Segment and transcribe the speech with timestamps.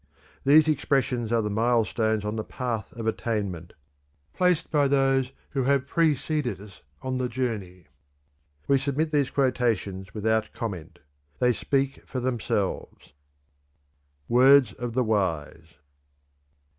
[0.43, 3.73] These expressions are the milestones on the Path of Attainment,
[4.33, 7.85] placed by those who have preceded us on the journey.
[8.67, 10.97] We submit these quotations without comment;
[11.37, 13.13] they speak for themselves.
[14.27, 15.75] WORDS OF THE WISE.